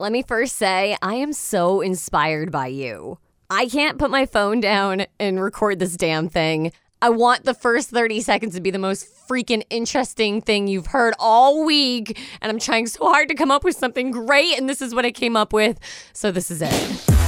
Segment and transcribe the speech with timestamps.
[0.00, 3.18] Let me first say, I am so inspired by you.
[3.50, 6.72] I can't put my phone down and record this damn thing.
[7.02, 11.12] I want the first 30 seconds to be the most freaking interesting thing you've heard
[11.18, 12.18] all week.
[12.40, 15.04] And I'm trying so hard to come up with something great, and this is what
[15.04, 15.78] I came up with.
[16.14, 17.19] So, this is it.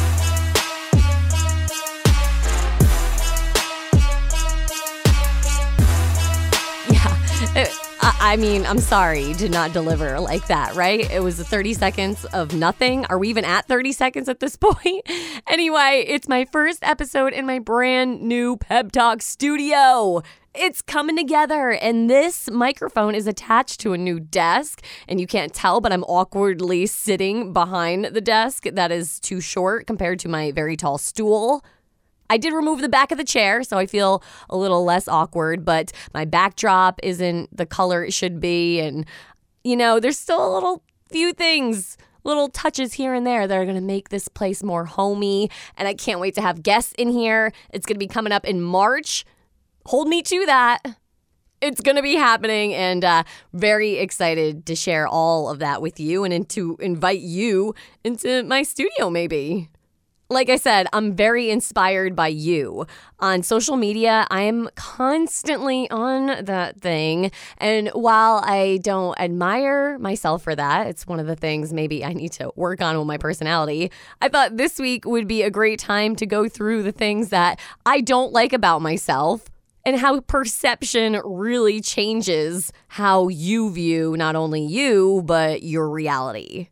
[8.25, 11.11] I mean, I'm sorry, did not deliver like that, right?
[11.11, 13.05] It was 30 seconds of nothing.
[13.07, 15.05] Are we even at 30 seconds at this point?
[15.49, 20.23] anyway, it's my first episode in my brand new Pep Talk studio.
[20.55, 24.85] It's coming together, and this microphone is attached to a new desk.
[25.09, 29.89] And you can't tell, but I'm awkwardly sitting behind the desk that is too short
[29.89, 31.65] compared to my very tall stool.
[32.33, 35.67] I did remove the back of the chair, so I feel a little less awkward,
[35.67, 38.81] but my backdrop isn't the color it should be.
[38.81, 39.05] And,
[39.65, 43.67] you know, there's still a little few things, little touches here and there that are
[43.67, 45.51] going to make this place more homey.
[45.77, 47.53] And I can't wait to have guests in here.
[47.69, 49.27] It's going to be coming up in March.
[49.85, 50.79] Hold me to that.
[51.61, 56.01] It's going to be happening, and uh, very excited to share all of that with
[56.01, 59.69] you and to invite you into my studio, maybe
[60.33, 62.87] like I said, I'm very inspired by you.
[63.21, 67.31] On social media, I am constantly on that thing.
[67.59, 72.13] And while I don't admire myself for that, it's one of the things maybe I
[72.13, 73.91] need to work on with my personality.
[74.21, 77.61] I thought this week would be a great time to go through the things that
[77.87, 79.49] I don't like about myself
[79.85, 86.69] and how perception really changes how you view not only you, but your reality.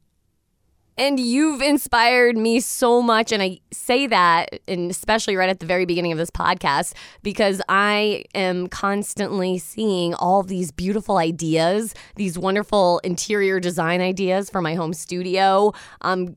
[1.00, 3.32] And you've inspired me so much.
[3.32, 7.62] And I say that, and especially right at the very beginning of this podcast, because
[7.70, 14.74] I am constantly seeing all these beautiful ideas, these wonderful interior design ideas for my
[14.74, 15.72] home studio.
[16.02, 16.36] Um,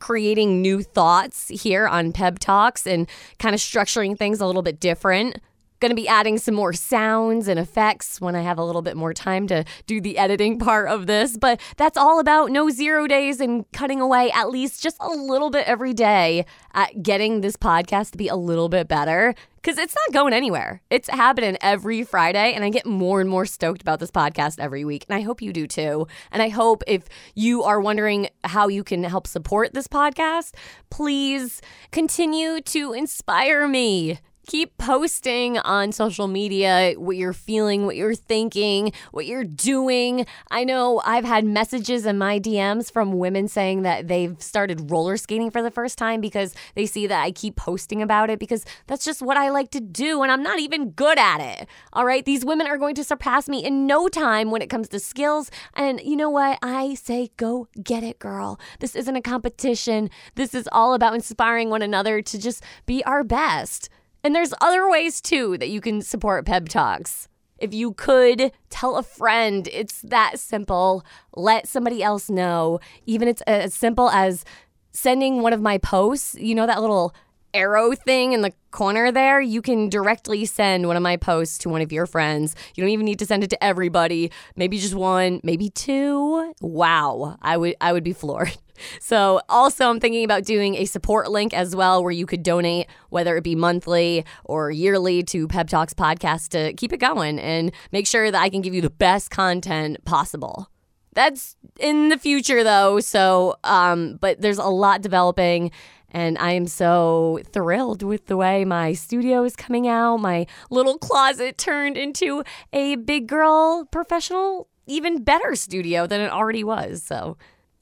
[0.00, 4.80] creating new thoughts here on Pep Talks and kind of structuring things a little bit
[4.80, 5.38] different.
[5.80, 8.96] Going to be adding some more sounds and effects when I have a little bit
[8.96, 11.36] more time to do the editing part of this.
[11.36, 15.50] But that's all about no zero days and cutting away at least just a little
[15.50, 16.44] bit every day
[16.74, 20.80] at getting this podcast to be a little bit better because it's not going anywhere.
[20.90, 24.84] It's happening every Friday, and I get more and more stoked about this podcast every
[24.84, 25.04] week.
[25.08, 26.06] And I hope you do too.
[26.32, 30.54] And I hope if you are wondering how you can help support this podcast,
[30.88, 31.60] please
[31.90, 34.18] continue to inspire me
[34.50, 40.26] keep posting on social media what you're feeling, what you're thinking, what you're doing.
[40.50, 45.16] I know I've had messages in my DMs from women saying that they've started roller
[45.16, 48.64] skating for the first time because they see that I keep posting about it because
[48.88, 51.68] that's just what I like to do and I'm not even good at it.
[51.92, 54.88] All right, these women are going to surpass me in no time when it comes
[54.88, 55.52] to skills.
[55.74, 56.58] And you know what?
[56.60, 58.58] I say go get it, girl.
[58.80, 60.10] This isn't a competition.
[60.34, 63.88] This is all about inspiring one another to just be our best.
[64.22, 67.28] And there's other ways too that you can support Pep Talks.
[67.58, 71.04] If you could tell a friend, it's that simple.
[71.36, 72.80] Let somebody else know.
[73.06, 74.44] Even it's as simple as
[74.92, 77.14] sending one of my posts, you know, that little
[77.52, 81.68] arrow thing in the corner there, you can directly send one of my posts to
[81.68, 82.54] one of your friends.
[82.74, 84.30] You don't even need to send it to everybody.
[84.56, 86.54] Maybe just one, maybe two.
[86.60, 88.56] Wow, I would I would be floored.
[89.00, 92.86] So, also, I'm thinking about doing a support link as well where you could donate,
[93.10, 97.72] whether it be monthly or yearly, to Pep Talks podcast to keep it going and
[97.92, 100.68] make sure that I can give you the best content possible.
[101.12, 105.72] That's in the future though, so um but there's a lot developing
[106.12, 110.18] and I am so thrilled with the way my studio is coming out.
[110.18, 112.42] My little closet turned into
[112.72, 117.02] a big girl professional, even better studio than it already was.
[117.02, 117.36] So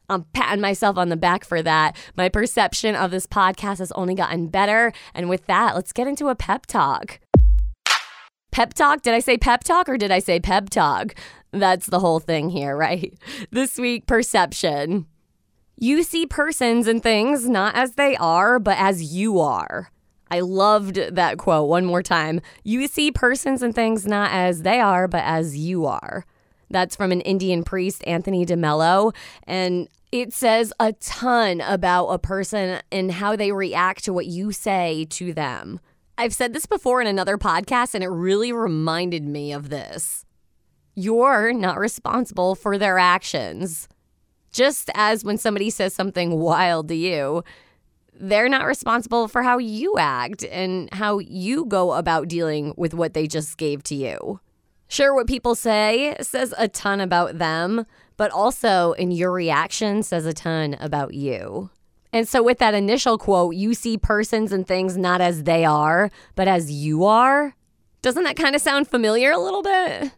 [0.08, 1.96] I'm patting myself on the back for that.
[2.16, 4.92] My perception of this podcast has only gotten better.
[5.14, 7.20] And with that, let's get into a pep talk.
[8.50, 9.02] Pep talk?
[9.02, 11.14] Did I say pep talk or did I say pep talk?
[11.52, 13.12] That's the whole thing here, right?
[13.50, 15.06] This week, perception.
[15.76, 19.90] You see persons and things not as they are, but as you are.
[20.30, 22.40] I loved that quote one more time.
[22.64, 26.26] You see persons and things not as they are, but as you are.
[26.70, 29.14] That's from an Indian priest, Anthony DeMello.
[29.46, 34.52] And it says a ton about a person and how they react to what you
[34.52, 35.80] say to them.
[36.16, 40.24] I've said this before in another podcast, and it really reminded me of this.
[40.94, 43.88] You're not responsible for their actions.
[44.50, 47.44] Just as when somebody says something wild to you,
[48.18, 53.14] they're not responsible for how you act and how you go about dealing with what
[53.14, 54.40] they just gave to you.
[54.88, 57.84] Sure, what people say says a ton about them,
[58.18, 61.70] but also in your reaction says a ton about you.
[62.12, 66.10] And so, with that initial quote, you see persons and things not as they are,
[66.34, 67.54] but as you are.
[68.02, 70.12] Doesn't that kind of sound familiar a little bit?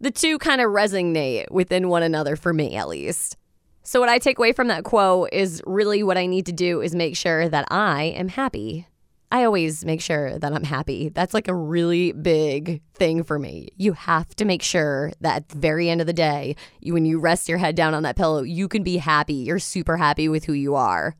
[0.00, 3.36] The two kind of resonate within one another for me, at least.
[3.82, 6.80] So, what I take away from that quote is really what I need to do
[6.80, 8.86] is make sure that I am happy.
[9.32, 11.08] I always make sure that I'm happy.
[11.08, 13.68] That's like a really big thing for me.
[13.76, 17.04] You have to make sure that at the very end of the day, you, when
[17.04, 19.34] you rest your head down on that pillow, you can be happy.
[19.34, 21.14] You're super happy with who you are.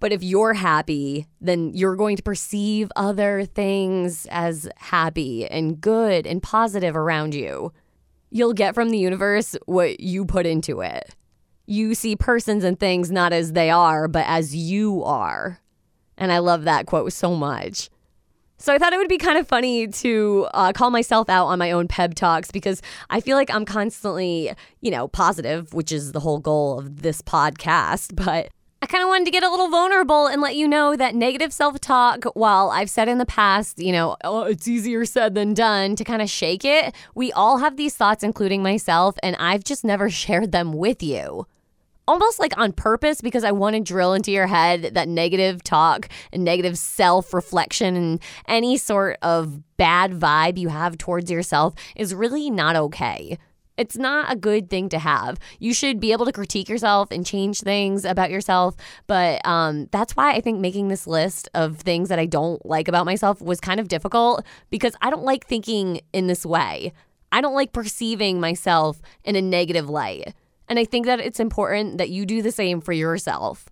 [0.00, 6.26] But if you're happy, then you're going to perceive other things as happy and good
[6.26, 7.72] and positive around you.
[8.30, 11.14] You'll get from the universe what you put into it.
[11.66, 15.60] You see persons and things not as they are, but as you are.
[16.18, 17.88] And I love that quote so much.
[18.60, 21.60] So I thought it would be kind of funny to uh, call myself out on
[21.60, 26.10] my own pep talks because I feel like I'm constantly, you know, positive, which is
[26.10, 28.16] the whole goal of this podcast.
[28.16, 28.50] But
[28.82, 31.52] I kind of wanted to get a little vulnerable and let you know that negative
[31.52, 35.54] self talk, while I've said in the past, you know, oh, it's easier said than
[35.54, 39.62] done to kind of shake it, we all have these thoughts, including myself, and I've
[39.62, 41.46] just never shared them with you
[42.08, 46.08] almost like on purpose because I want to drill into your head that negative talk
[46.32, 52.14] and negative self reflection and any sort of bad vibe you have towards yourself is
[52.14, 53.38] really not okay.
[53.76, 55.38] It's not a good thing to have.
[55.60, 58.74] You should be able to critique yourself and change things about yourself.
[59.06, 62.88] But um, that's why I think making this list of things that I don't like
[62.88, 66.92] about myself was kind of difficult because I don't like thinking in this way.
[67.30, 70.34] I don't like perceiving myself in a negative light.
[70.68, 73.68] And I think that it's important that you do the same for yourself.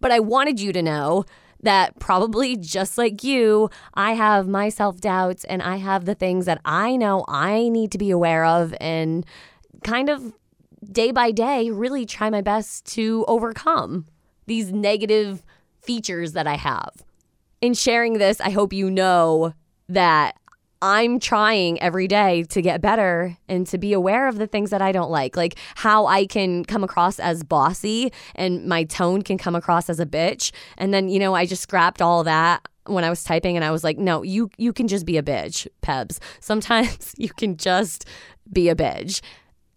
[0.00, 1.24] But I wanted you to know
[1.62, 6.46] that probably just like you, I have my self doubts and I have the things
[6.46, 9.24] that I know I need to be aware of and
[9.84, 10.34] kind of
[10.90, 14.06] day by day really try my best to overcome
[14.46, 15.44] these negative
[15.80, 17.04] features that I have.
[17.60, 19.54] In sharing this, I hope you know
[19.88, 20.36] that
[20.84, 24.82] I'm trying every day to get better and to be aware of the things that
[24.82, 29.38] I don't like, like how I can come across as bossy and my tone can
[29.38, 30.50] come across as a bitch.
[30.76, 33.70] And then, you know, I just scrapped all that when I was typing and I
[33.70, 36.18] was like, no, you you can just be a bitch, Pebs.
[36.40, 38.04] Sometimes you can just
[38.52, 39.20] be a bitch.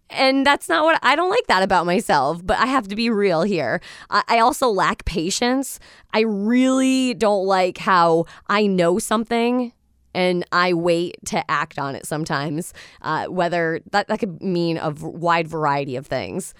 [0.09, 3.11] And that's not what I don't like that about myself, but I have to be
[3.11, 3.79] real here.
[4.09, 5.79] I, I, also lack patience.
[6.13, 9.71] I really don't like how I know something
[10.15, 12.73] and I wait to act on it sometimes.
[13.01, 16.53] Uh, whether that that could mean a wide variety of things.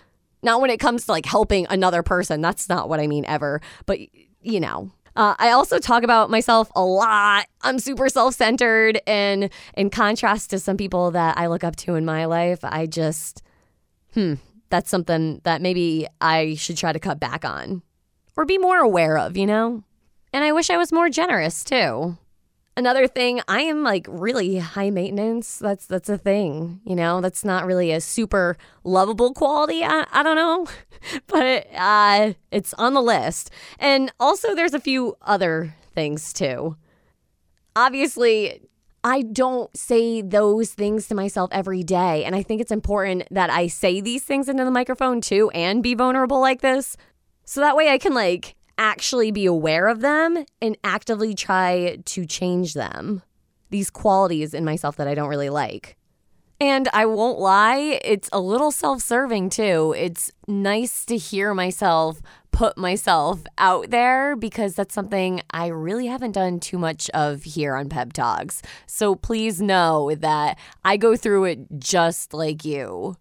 [0.43, 2.41] Not when it comes to like helping another person.
[2.41, 3.61] That's not what I mean ever.
[3.87, 3.99] But
[4.41, 7.47] you know, uh, I also talk about myself a lot.
[7.61, 12.05] I'm super self-centered, and in contrast to some people that I look up to in
[12.05, 13.41] my life, I just,
[14.13, 14.35] hmm,
[14.69, 17.81] that's something that maybe I should try to cut back on
[18.35, 19.83] or be more aware of, you know.
[20.33, 22.17] And I wish I was more generous too.
[22.77, 25.59] Another thing, I am like really high maintenance.
[25.59, 27.21] That's that's a thing, you know.
[27.21, 29.81] That's not really a super lovable quality.
[29.81, 30.67] I, I don't know,
[31.27, 33.49] but uh, it's on the list.
[33.79, 36.75] And also, there's a few other things too.
[37.77, 38.67] Obviously,
[39.05, 43.49] I don't say those things to myself every day, and I think it's important that
[43.49, 46.97] I say these things into the microphone too, and be vulnerable like this,
[47.45, 52.25] so that way I can like actually be aware of them and actively try to
[52.25, 53.21] change them.
[53.69, 55.97] These qualities in myself that I don't really like.
[56.59, 59.93] And I won't lie, it's a little self serving too.
[59.97, 62.21] It's nice to hear myself
[62.55, 67.75] put myself out there because that's something I really haven't done too much of here
[67.75, 68.61] on Pep Talks.
[68.87, 73.17] So please know that I go through it just like you.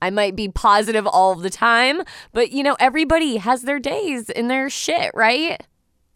[0.00, 4.50] I might be positive all the time, but you know, everybody has their days and
[4.50, 5.62] their shit, right?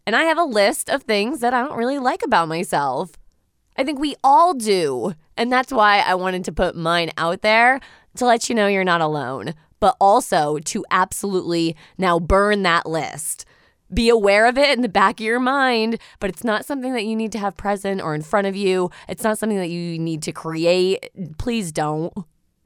[0.07, 3.13] And I have a list of things that I don't really like about myself.
[3.77, 5.15] I think we all do.
[5.37, 7.81] And that's why I wanted to put mine out there
[8.17, 13.47] to let you know you're not alone, but also to absolutely now burn that list.
[13.93, 17.05] Be aware of it in the back of your mind, but it's not something that
[17.05, 18.91] you need to have present or in front of you.
[19.09, 21.11] It's not something that you need to create.
[21.39, 22.13] Please don't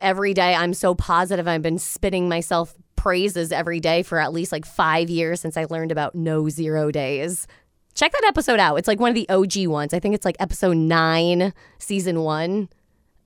[0.05, 1.49] every day I'm so positive.
[1.49, 5.65] I've been spitting myself praises every day for at least like five years since I
[5.65, 7.47] learned about no zero days.
[7.95, 8.77] Check that episode out.
[8.77, 9.95] It's like one of the OG ones.
[9.95, 12.69] I think it's like episode nine, season one.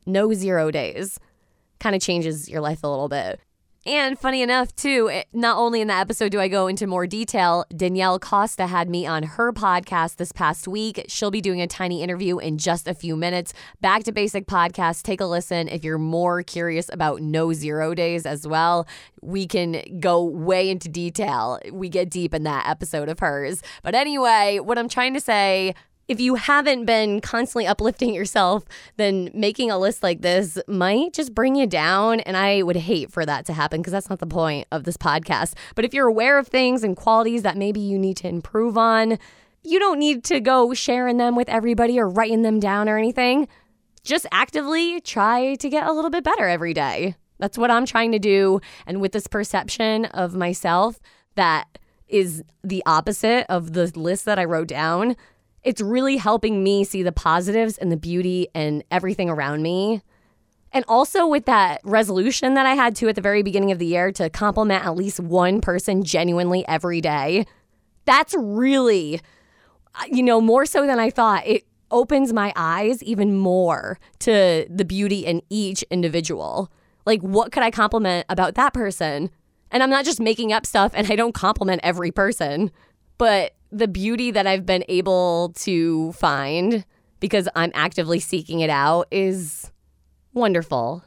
[0.07, 1.19] No zero days.
[1.81, 3.41] Kind of changes your life a little bit.
[3.87, 7.65] And funny enough, too, not only in that episode do I go into more detail,
[7.75, 11.07] Danielle Costa had me on her podcast this past week.
[11.09, 13.55] She'll be doing a tiny interview in just a few minutes.
[13.81, 15.03] Back to Basic Podcast.
[15.03, 18.87] Take a listen if you're more curious about no zero days as well.
[19.23, 21.59] We can go way into detail.
[21.73, 23.63] We get deep in that episode of hers.
[23.83, 25.75] But anyway, what I'm trying to say
[26.09, 28.65] if you haven't been constantly uplifting yourself,
[28.97, 32.21] then making a list like this might just bring you down.
[32.21, 34.97] And I would hate for that to happen because that's not the point of this
[34.97, 35.55] podcast.
[35.75, 39.19] But if you're aware of things and qualities that maybe you need to improve on,
[39.63, 43.47] you don't need to go sharing them with everybody or writing them down or anything.
[44.03, 47.17] Just actively try to get a little bit better every day.
[47.39, 48.61] That's what I'm trying to do.
[48.87, 50.99] And with this perception of myself
[51.35, 55.15] that is the opposite of the list that I wrote down
[55.69, 60.01] it's really helping me see the positives and the beauty and everything around me.
[60.73, 63.85] And also with that resolution that I had to at the very beginning of the
[63.85, 67.45] year to compliment at least one person genuinely every day.
[68.07, 69.21] That's really,
[70.11, 71.47] you know, more so than I thought.
[71.47, 76.73] It opens my eyes even more to the beauty in each individual.
[77.05, 79.29] Like, what could I compliment about that person?
[79.71, 82.71] And I'm not just making up stuff and I don't compliment every person,
[83.19, 86.85] but the beauty that I've been able to find
[87.21, 89.71] because I'm actively seeking it out is
[90.33, 91.05] wonderful.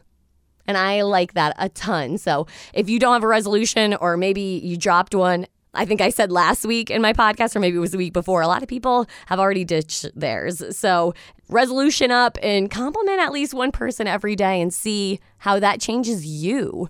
[0.68, 2.18] And I like that a ton.
[2.18, 6.10] So if you don't have a resolution or maybe you dropped one, I think I
[6.10, 8.62] said last week in my podcast, or maybe it was the week before, a lot
[8.62, 10.63] of people have already ditched theirs.
[10.77, 11.13] So
[11.50, 16.25] resolution up and compliment at least one person every day and see how that changes
[16.25, 16.89] you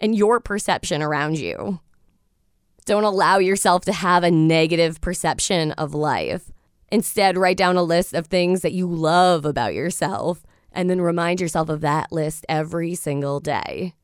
[0.00, 1.80] and your perception around you.
[2.90, 6.50] Don't allow yourself to have a negative perception of life.
[6.90, 10.42] Instead, write down a list of things that you love about yourself
[10.72, 13.94] and then remind yourself of that list every single day.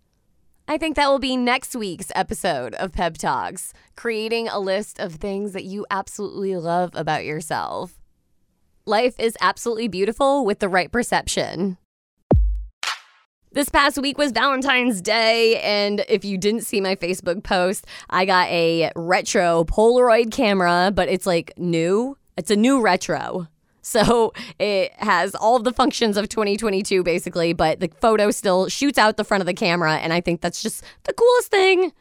[0.68, 5.14] I think that will be next week's episode of Pep Talks, creating a list of
[5.14, 7.98] things that you absolutely love about yourself.
[8.84, 11.76] Life is absolutely beautiful with the right perception.
[13.56, 18.26] This past week was Valentine's Day, and if you didn't see my Facebook post, I
[18.26, 22.18] got a retro Polaroid camera, but it's like new.
[22.36, 23.48] It's a new retro.
[23.80, 29.16] So it has all the functions of 2022 basically, but the photo still shoots out
[29.16, 29.98] the front of the camera.
[29.98, 31.92] And I think that's just the coolest thing.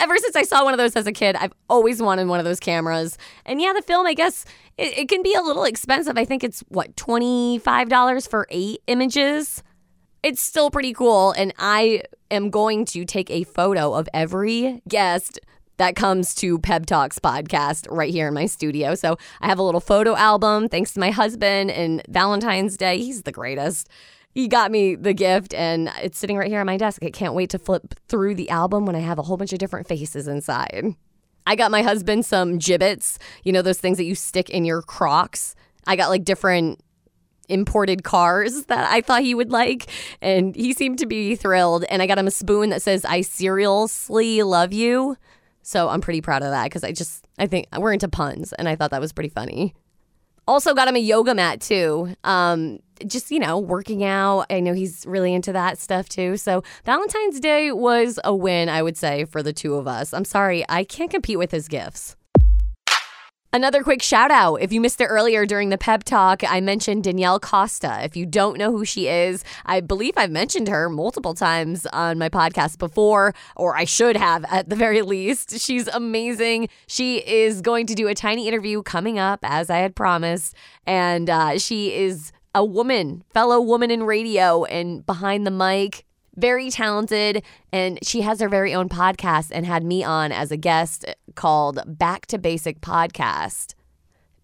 [0.00, 2.44] Ever since I saw one of those as a kid, I've always wanted one of
[2.44, 3.18] those cameras.
[3.44, 4.46] And yeah, the film, I guess,
[4.78, 6.18] it, it can be a little expensive.
[6.18, 9.62] I think it's what, $25 for eight images?
[10.24, 11.32] It's still pretty cool.
[11.32, 15.38] And I am going to take a photo of every guest
[15.76, 18.94] that comes to Pep Talks podcast right here in my studio.
[18.94, 22.98] So I have a little photo album thanks to my husband and Valentine's Day.
[22.98, 23.88] He's the greatest.
[24.30, 27.04] He got me the gift and it's sitting right here on my desk.
[27.04, 29.58] I can't wait to flip through the album when I have a whole bunch of
[29.58, 30.94] different faces inside.
[31.46, 34.80] I got my husband some Jibbitz, you know, those things that you stick in your
[34.80, 35.54] Crocs.
[35.86, 36.80] I got like different
[37.48, 39.86] imported cars that I thought he would like.
[40.20, 41.84] And he seemed to be thrilled.
[41.84, 45.16] And I got him a spoon that says, I seriously love you.
[45.62, 48.52] So I'm pretty proud of that because I just, I think we're into puns.
[48.52, 49.74] And I thought that was pretty funny.
[50.46, 52.14] Also got him a yoga mat too.
[52.22, 54.46] Um, just, you know, working out.
[54.50, 56.36] I know he's really into that stuff too.
[56.36, 60.12] So Valentine's Day was a win, I would say, for the two of us.
[60.12, 62.14] I'm sorry, I can't compete with his gifts.
[63.54, 64.56] Another quick shout out.
[64.56, 68.00] If you missed it earlier during the pep talk, I mentioned Danielle Costa.
[68.02, 72.18] If you don't know who she is, I believe I've mentioned her multiple times on
[72.18, 75.60] my podcast before, or I should have at the very least.
[75.60, 76.68] She's amazing.
[76.88, 80.56] She is going to do a tiny interview coming up, as I had promised.
[80.84, 86.04] And uh, she is a woman, fellow woman in radio and behind the mic
[86.36, 90.56] very talented, and she has her very own podcast and had me on as a
[90.56, 93.74] guest called Back to Basic Podcast.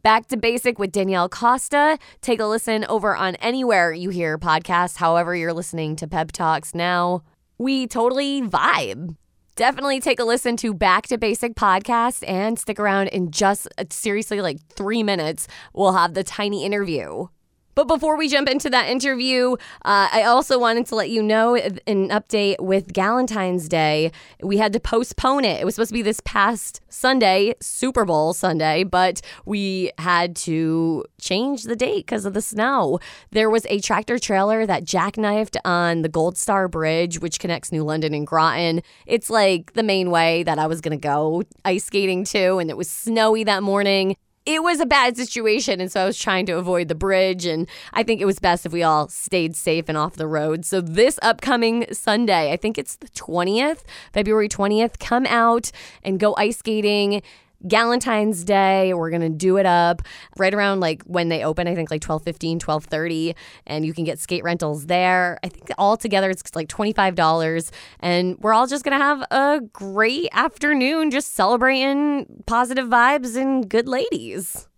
[0.03, 1.99] Back to Basic with Danielle Costa.
[2.23, 6.75] Take a listen over on anywhere you hear podcasts, however, you're listening to Pep Talks
[6.75, 7.23] now.
[7.59, 9.17] We totally vibe.
[9.57, 13.85] Definitely take a listen to Back to Basic podcast and stick around in just uh,
[13.91, 15.49] seriously like three minutes.
[15.75, 17.27] We'll have the tiny interview.
[17.75, 19.53] But before we jump into that interview,
[19.85, 24.11] uh, I also wanted to let you know an update with Galentine's Day.
[24.43, 25.61] We had to postpone it.
[25.61, 31.05] It was supposed to be this past Sunday, Super Bowl Sunday, but we had to
[31.21, 32.99] change the date because of the snow.
[33.31, 37.85] There was a tractor trailer that jackknifed on the Gold Star Bridge, which connects New
[37.85, 38.83] London and Groton.
[39.07, 42.69] It's like the main way that I was going to go ice skating to, and
[42.69, 44.17] it was snowy that morning
[44.55, 45.81] it was a bad situation.
[45.81, 47.47] And so I was trying to avoid the bridge.
[47.47, 50.65] And I think it was best if we all stayed safe and off the road.
[50.65, 55.71] So this upcoming Sunday, I think it's the 20th, February 20th, come out
[56.03, 57.23] and go ice skating.
[57.67, 60.03] Galentine's Day, we're going to do it up
[60.39, 63.35] right around like when they open, I think like 12 15, 12 30,
[63.67, 65.39] and you can get skate rentals there.
[65.43, 67.71] I think all together it's like $25.
[68.01, 73.69] And we're all just going to have a great afternoon just celebrating positive vibes and
[73.69, 74.69] good ladies.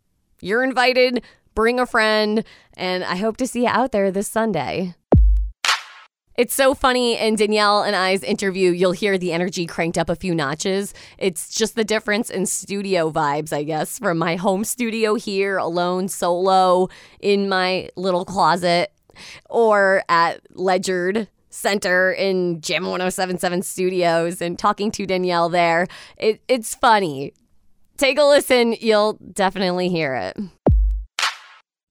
[0.41, 1.23] You're invited,
[1.55, 4.95] bring a friend, and I hope to see you out there this Sunday.
[6.37, 10.17] It's so funny in Danielle and I's interview, you'll hear the energy cranked up a
[10.17, 10.95] few notches.
[11.19, 16.09] It's just the difference in studio vibes, I guess, from my home studio here, alone,
[16.09, 16.89] solo,
[17.21, 18.93] in my little closet,
[19.51, 25.87] or at Ledyard Center in Jam 1077 Studios and talking to Danielle there.
[26.17, 27.35] It, it's funny.
[27.99, 30.37] Take a listen, you'll definitely hear it.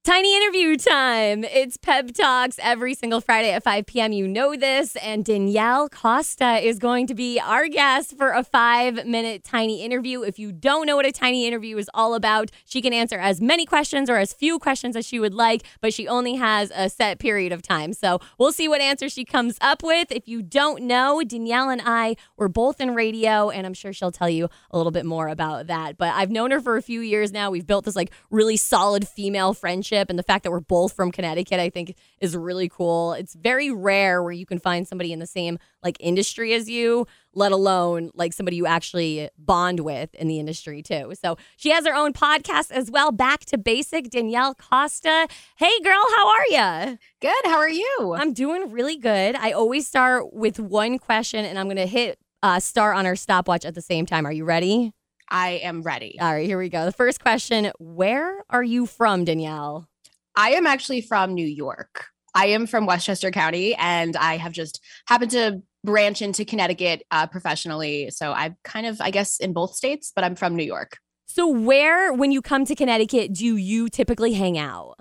[0.04, 1.44] Tiny interview time.
[1.44, 4.12] It's Pep Talks every single Friday at 5 p.m.
[4.12, 4.96] You know this.
[4.96, 10.24] And Danielle Costa is going to be our guest for a five minute tiny interview.
[10.24, 13.40] If you don't know what a tiny interview is all about, she can answer as
[13.42, 16.90] many questions or as few questions as she would like, but she only has a
[16.90, 17.94] set period of time.
[17.94, 20.12] So we'll see what answer she comes up with.
[20.12, 24.12] If you don't know, Danielle and I were both in radio, and I'm sure she'll
[24.12, 26.00] tell you a little bit more about that.
[26.00, 27.52] But I've known her for a few years now.
[27.52, 30.94] We've built this like really solid female friendship friendship and the fact that we're both
[30.94, 33.14] from Connecticut, I think is really cool.
[33.14, 37.08] It's very rare where you can find somebody in the same like industry as you,
[37.34, 41.14] let alone like somebody you actually bond with in the industry too.
[41.22, 45.28] So she has her own podcast as well, Back to Basic, Danielle Costa.
[45.58, 46.98] Hey girl, how are you?
[47.20, 47.46] Good.
[47.46, 48.16] How are you?
[48.18, 49.36] I'm doing really good.
[49.36, 53.16] I always start with one question and I'm going to hit uh, start on our
[53.16, 54.26] stopwatch at the same time.
[54.26, 54.94] Are you ready?
[55.32, 56.20] I am ready.
[56.20, 56.86] All right, here we go.
[56.86, 59.88] The first question Where are you from, Danielle?
[60.36, 62.06] I am actually from New York.
[62.36, 67.28] I am from Westchester County and I have just happened to branch into Connecticut uh,
[67.28, 68.10] professionally.
[68.12, 70.98] So I'm kind of, I guess, in both states, but I'm from New York.
[71.26, 74.98] So, where, when you come to Connecticut, do you typically hang out?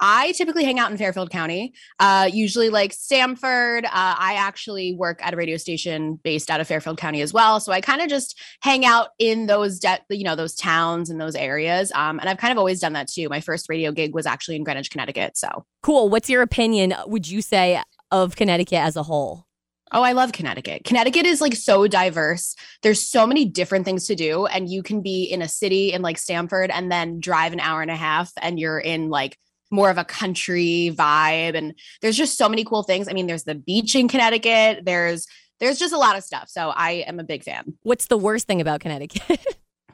[0.00, 3.84] I typically hang out in Fairfield County, uh, usually like Stamford.
[3.84, 7.60] Uh, I actually work at a radio station based out of Fairfield County as well,
[7.60, 11.20] so I kind of just hang out in those, de- you know, those towns and
[11.20, 11.90] those areas.
[11.92, 13.28] Um, and I've kind of always done that too.
[13.28, 15.36] My first radio gig was actually in Greenwich, Connecticut.
[15.36, 16.08] So cool.
[16.08, 16.94] What's your opinion?
[17.06, 19.46] Would you say of Connecticut as a whole?
[19.92, 20.82] Oh, I love Connecticut.
[20.84, 22.56] Connecticut is like so diverse.
[22.82, 24.46] There's so many different things to do.
[24.46, 27.82] And you can be in a city in like Stamford and then drive an hour
[27.82, 29.38] and a half and you're in like
[29.76, 33.08] more of a country vibe and there's just so many cool things.
[33.08, 34.84] I mean, there's the beach in Connecticut.
[34.84, 35.28] There's
[35.60, 36.48] there's just a lot of stuff.
[36.48, 37.74] So I am a big fan.
[37.82, 39.40] What's the worst thing about Connecticut?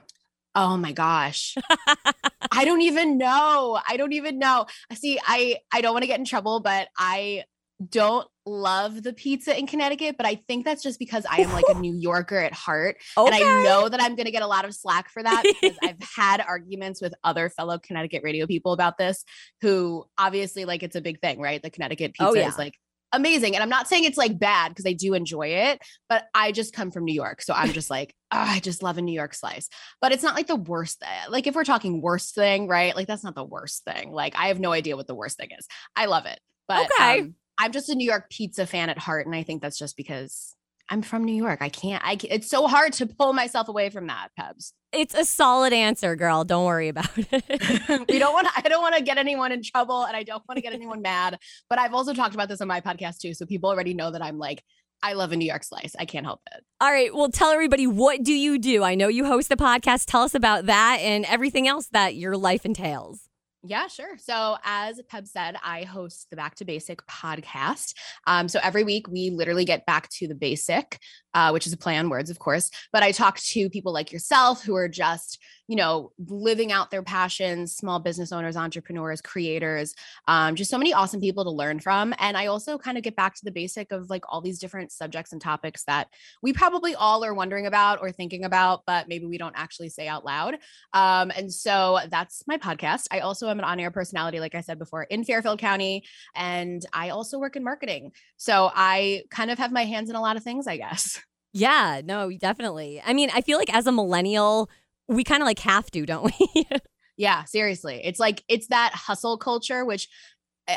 [0.54, 1.56] oh my gosh.
[2.52, 3.78] I don't even know.
[3.86, 4.66] I don't even know.
[4.94, 7.44] See, I I don't want to get in trouble, but I
[7.90, 11.64] don't love the pizza in Connecticut, but I think that's just because I am like
[11.68, 12.96] a New Yorker at heart.
[13.16, 13.26] Okay.
[13.26, 15.76] And I know that I'm going to get a lot of slack for that because
[15.82, 19.24] I've had arguments with other fellow Connecticut radio people about this
[19.60, 21.62] who obviously like it's a big thing, right?
[21.62, 22.48] The Connecticut oh, pizza oh, yeah.
[22.48, 22.74] is like
[23.12, 23.54] amazing.
[23.54, 26.74] And I'm not saying it's like bad because I do enjoy it, but I just
[26.74, 27.42] come from New York.
[27.42, 29.68] So I'm just like, oh, I just love a New York slice.
[30.00, 31.08] But it's not like the worst thing.
[31.30, 32.96] Like if we're talking worst thing, right?
[32.96, 34.12] Like that's not the worst thing.
[34.12, 35.66] Like I have no idea what the worst thing is.
[35.94, 36.40] I love it.
[36.66, 37.20] But okay.
[37.20, 39.96] Um, I'm just a New York pizza fan at heart, and I think that's just
[39.96, 40.56] because
[40.88, 41.62] I'm from New York.
[41.62, 42.02] I can't.
[42.04, 42.18] I.
[42.24, 44.72] It's so hard to pull myself away from that, Pebs.
[44.92, 46.42] It's a solid answer, girl.
[46.44, 48.08] Don't worry about it.
[48.10, 48.48] we don't want.
[48.56, 51.02] I don't want to get anyone in trouble, and I don't want to get anyone
[51.02, 51.38] mad.
[51.70, 54.22] But I've also talked about this on my podcast too, so people already know that
[54.22, 54.62] I'm like.
[55.04, 55.96] I love a New York slice.
[55.98, 56.62] I can't help it.
[56.80, 57.12] All right.
[57.12, 58.84] Well, tell everybody what do you do?
[58.84, 60.04] I know you host a podcast.
[60.06, 63.28] Tell us about that and everything else that your life entails.
[63.64, 64.18] Yeah, sure.
[64.18, 67.94] So, as Peb said, I host the Back to Basic podcast.
[68.26, 70.98] Um, so, every week we literally get back to the basic,
[71.32, 72.70] uh, which is a play on words, of course.
[72.92, 75.38] But I talk to people like yourself who are just
[75.72, 79.94] you know, living out their passions, small business owners, entrepreneurs, creators,
[80.28, 82.12] um, just so many awesome people to learn from.
[82.18, 84.92] And I also kind of get back to the basic of like all these different
[84.92, 86.08] subjects and topics that
[86.42, 90.08] we probably all are wondering about or thinking about, but maybe we don't actually say
[90.08, 90.58] out loud.
[90.92, 93.06] Um, and so that's my podcast.
[93.10, 96.04] I also am an on air personality, like I said before, in Fairfield County.
[96.34, 98.12] And I also work in marketing.
[98.36, 101.20] So I kind of have my hands in a lot of things, I guess.
[101.54, 103.02] Yeah, no, definitely.
[103.04, 104.70] I mean, I feel like as a millennial,
[105.06, 106.66] we kind of like have to, don't we?
[107.18, 108.00] yeah, seriously.
[108.02, 110.08] It's like it's that hustle culture which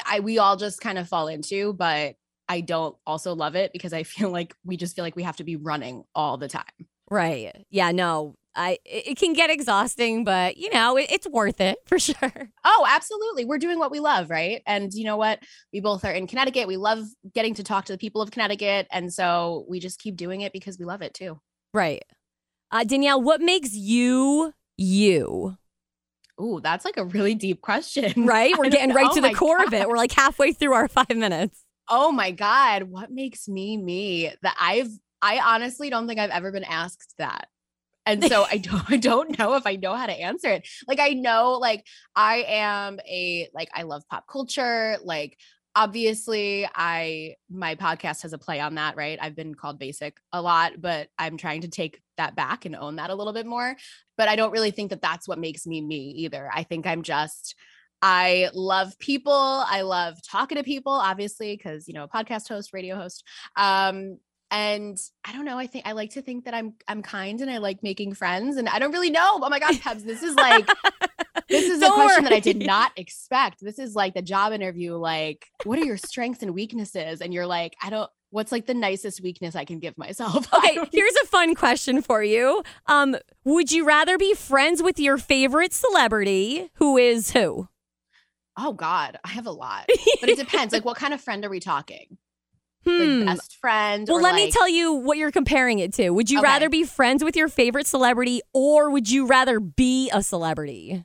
[0.06, 2.16] I we all just kind of fall into, but
[2.48, 5.38] I don't also love it because I feel like we just feel like we have
[5.38, 6.64] to be running all the time.
[7.10, 7.66] Right.
[7.70, 8.36] Yeah, no.
[8.56, 12.50] I it can get exhausting, but you know, it, it's worth it for sure.
[12.64, 13.46] Oh, absolutely.
[13.46, 14.62] We're doing what we love, right?
[14.66, 15.40] And you know what?
[15.74, 16.68] We both are in Connecticut.
[16.68, 20.16] We love getting to talk to the people of Connecticut, and so we just keep
[20.16, 21.40] doing it because we love it too.
[21.74, 22.04] Right.
[22.72, 25.58] Uh, Danielle, what makes you you?
[26.42, 28.14] Ooh, that's like a really deep question.
[28.26, 28.58] Right?
[28.58, 29.68] We're getting right oh to the core God.
[29.68, 29.88] of it.
[29.88, 31.64] We're like halfway through our five minutes.
[31.90, 32.84] Oh my God.
[32.84, 34.32] What makes me me?
[34.42, 34.90] That I've
[35.22, 37.48] I honestly don't think I've ever been asked that.
[38.06, 40.68] And so I don't I don't know if I know how to answer it.
[40.88, 45.38] Like I know like I am a like I love pop culture, like
[45.76, 49.20] obviously I my podcast has a play on that, right?
[49.22, 52.96] I've been called basic a lot, but I'm trying to take that back and own
[52.96, 53.76] that a little bit more.
[54.18, 56.50] But I don't really think that that's what makes me me either.
[56.54, 57.56] I think I'm just
[58.02, 59.34] I love people.
[59.34, 63.24] I love talking to people, obviously, because you know, podcast host, radio host.
[63.56, 64.20] Um,
[64.56, 65.58] and I don't know.
[65.58, 68.56] I think I like to think that I'm I'm kind and I like making friends.
[68.56, 69.40] And I don't really know.
[69.42, 70.66] Oh my God, Pebs, this is like
[71.50, 72.24] this is a question worry.
[72.24, 73.60] that I did not expect.
[73.60, 74.96] This is like the job interview.
[74.96, 77.20] Like, what are your strengths and weaknesses?
[77.20, 78.10] And you're like, I don't.
[78.30, 80.48] What's like the nicest weakness I can give myself?
[80.54, 82.64] Okay, here's a fun question for you.
[82.88, 87.68] Um, would you rather be friends with your favorite celebrity, who is who?
[88.58, 89.90] Oh God, I have a lot,
[90.22, 90.74] but it depends.
[90.74, 92.18] like, what kind of friend are we talking?
[92.86, 93.26] Hmm.
[93.26, 94.08] Like best friend.
[94.08, 94.46] Well, let like...
[94.46, 96.12] me tell you what you're comparing it to.
[96.12, 96.48] Would you okay.
[96.48, 101.04] rather be friends with your favorite celebrity, or would you rather be a celebrity?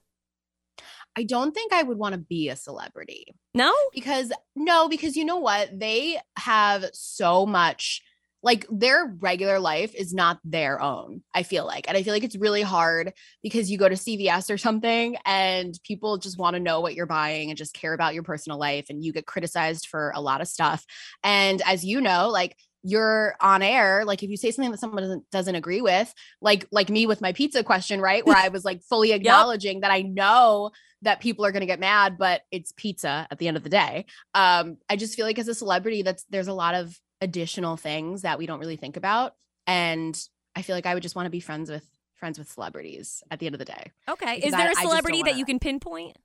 [1.17, 3.35] I don't think I would want to be a celebrity.
[3.55, 3.75] No?
[3.93, 5.79] Because no, because you know what?
[5.79, 8.03] They have so much
[8.43, 12.25] like their regular life is not their own i feel like and i feel like
[12.25, 16.61] it's really hard because you go to cvs or something and people just want to
[16.61, 19.87] know what you're buying and just care about your personal life and you get criticized
[19.87, 20.85] for a lot of stuff
[21.23, 25.03] and as you know like you're on air like if you say something that someone
[25.03, 28.65] doesn't doesn't agree with like like me with my pizza question right where i was
[28.65, 29.83] like fully acknowledging yep.
[29.83, 30.71] that i know
[31.03, 33.69] that people are going to get mad but it's pizza at the end of the
[33.69, 37.77] day um i just feel like as a celebrity that's there's a lot of additional
[37.77, 39.35] things that we don't really think about
[39.67, 41.87] and i feel like i would just want to be friends with
[42.21, 43.91] friends with celebrities at the end of the day.
[44.09, 46.17] Okay is there I, a celebrity that you can pinpoint?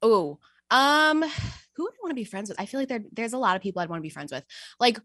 [0.00, 0.38] Oh
[0.70, 1.22] um
[1.74, 2.60] who would i want to be friends with?
[2.60, 4.44] I feel like there, there's a lot of people i'd want to be friends with.
[4.80, 4.98] Like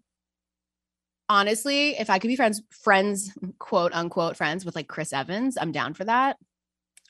[1.29, 5.71] honestly if i could be friends friends quote unquote friends with like chris evans i'm
[5.71, 6.37] down for that.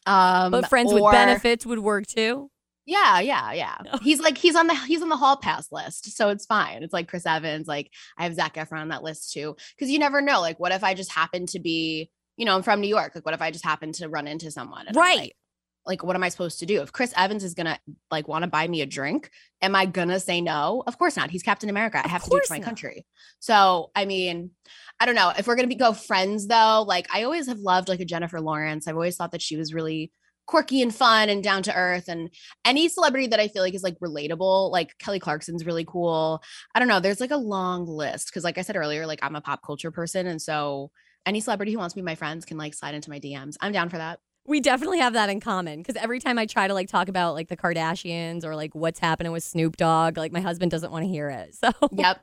[0.05, 2.49] Um but friends or, with benefits would work too
[2.85, 3.77] yeah, yeah, yeah.
[4.01, 6.83] He's like he's on the he's on the hall pass list, so it's fine.
[6.83, 9.99] It's like Chris Evans, like I have Zac Efron on that list too, because you
[9.99, 10.41] never know.
[10.41, 13.13] Like, what if I just happen to be, you know, I'm from New York.
[13.15, 14.87] Like, what if I just happen to run into someone?
[14.93, 15.17] right.
[15.17, 15.35] Like,
[15.85, 16.81] like, what am I supposed to do?
[16.81, 17.77] If Chris Evans is gonna
[18.09, 19.29] like want to buy me a drink,
[19.61, 20.83] am I gonna say no?
[20.87, 21.29] Of course not.
[21.29, 22.01] He's Captain America.
[22.03, 22.65] I have to do it for my not.
[22.65, 23.05] country.
[23.39, 24.51] So, I mean,
[24.99, 26.85] I don't know if we're gonna be go friends though.
[26.87, 28.87] Like, I always have loved like a Jennifer Lawrence.
[28.87, 30.11] I've always thought that she was really
[30.45, 32.29] quirky and fun and down to earth and
[32.65, 36.43] any celebrity that I feel like is like relatable, like Kelly Clarkson's really cool.
[36.75, 39.35] I don't know, there's like a long list cuz like I said earlier, like I'm
[39.35, 40.91] a pop culture person and so
[41.25, 43.55] any celebrity who wants to be my friends can like slide into my DMs.
[43.61, 44.19] I'm down for that.
[44.45, 47.33] We definitely have that in common because every time I try to like talk about
[47.33, 51.05] like the Kardashians or like what's happening with Snoop Dogg, like my husband doesn't want
[51.05, 51.55] to hear it.
[51.63, 52.19] So, yep.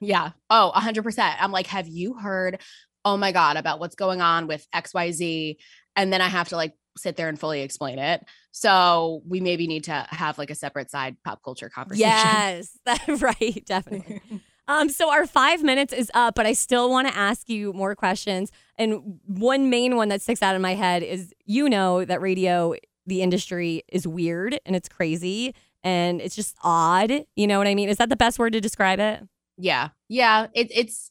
[0.00, 0.30] Yeah.
[0.50, 1.34] Oh, 100%.
[1.40, 2.60] I'm like, have you heard,
[3.04, 5.56] oh my God, about what's going on with XYZ?
[5.96, 8.24] And then I have to like sit there and fully explain it.
[8.52, 12.08] So we maybe need to have like a separate side pop culture conversation.
[12.08, 12.78] Yes,
[13.20, 14.20] right, definitely.
[14.68, 17.94] um, so our five minutes is up, but I still want to ask you more
[17.94, 18.52] questions.
[18.76, 22.74] And one main one that sticks out in my head is you know that radio,
[23.06, 27.12] the industry is weird and it's crazy and it's just odd.
[27.36, 27.88] You know what I mean?
[27.88, 29.22] Is that the best word to describe it?
[29.56, 29.90] Yeah.
[30.08, 30.48] Yeah.
[30.54, 31.10] It, it's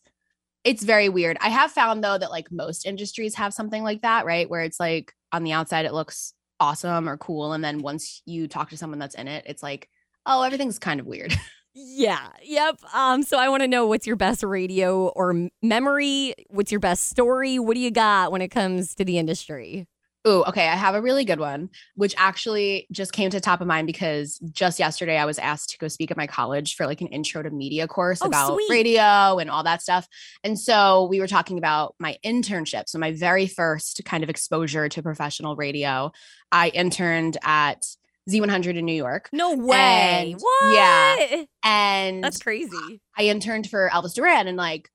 [0.63, 1.37] it's very weird.
[1.41, 4.49] I have found though that like most industries have something like that, right?
[4.49, 8.47] Where it's like on the outside it looks awesome or cool and then once you
[8.47, 9.89] talk to someone that's in it it's like
[10.25, 11.33] oh everything's kind of weird.
[11.75, 16.71] Yeah yep um so i want to know what's your best radio or memory what's
[16.71, 17.57] your best story?
[17.57, 19.87] What do you got when it comes to the industry
[20.25, 20.67] Oh, okay.
[20.67, 24.39] I have a really good one, which actually just came to top of mind because
[24.51, 27.43] just yesterday I was asked to go speak at my college for like an intro
[27.43, 28.69] to media course oh, about sweet.
[28.69, 30.07] radio and all that stuff.
[30.43, 32.87] And so we were talking about my internship.
[32.87, 36.13] So my very first kind of exposure to professional radio,
[36.51, 37.85] I interned at
[38.29, 39.29] Z100 in New York.
[39.33, 40.31] No way.
[40.31, 40.73] And, what?
[40.73, 41.43] Yeah.
[41.65, 43.01] And that's crazy.
[43.17, 44.89] I interned for Elvis Duran and like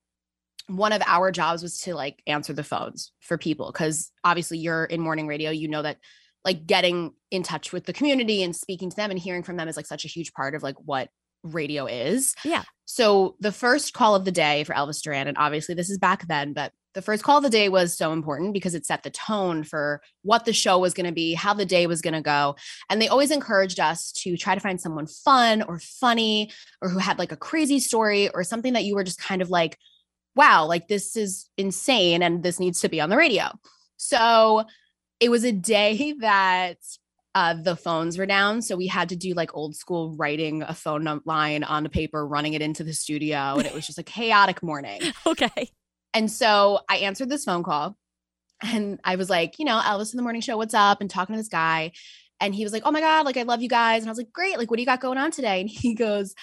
[0.68, 4.84] one of our jobs was to like answer the phones for people because obviously you're
[4.84, 5.96] in morning radio you know that
[6.44, 9.68] like getting in touch with the community and speaking to them and hearing from them
[9.68, 11.08] is like such a huge part of like what
[11.42, 15.74] radio is yeah so the first call of the day for elvis duran and obviously
[15.74, 18.74] this is back then but the first call of the day was so important because
[18.74, 21.86] it set the tone for what the show was going to be, how the day
[21.86, 22.56] was going to go.
[22.90, 26.50] And they always encouraged us to try to find someone fun or funny
[26.82, 29.50] or who had like a crazy story or something that you were just kind of
[29.50, 29.78] like,
[30.38, 33.46] wow, like this is insane and this needs to be on the radio.
[33.96, 34.64] So
[35.18, 36.78] it was a day that
[37.34, 38.62] uh, the phones were down.
[38.62, 42.26] So we had to do like old school writing a phone line on the paper,
[42.26, 43.56] running it into the studio.
[43.56, 45.02] And it was just a chaotic morning.
[45.26, 45.70] Okay.
[46.14, 47.96] And so I answered this phone call
[48.62, 51.00] and I was like, you know, Elvis in the morning show, what's up?
[51.00, 51.92] And talking to this guy.
[52.40, 54.02] And he was like, oh my God, like I love you guys.
[54.02, 54.56] And I was like, great.
[54.56, 55.60] Like, what do you got going on today?
[55.60, 56.34] And he goes,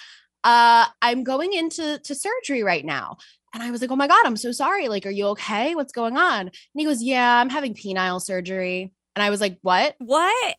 [0.44, 3.16] uh, I'm going into to surgery right now.
[3.56, 4.88] And I was like, oh my God, I'm so sorry.
[4.88, 5.74] Like, are you okay?
[5.74, 6.40] What's going on?
[6.40, 8.92] And he goes, yeah, I'm having penile surgery.
[9.14, 9.94] And I was like, what?
[9.98, 10.56] What?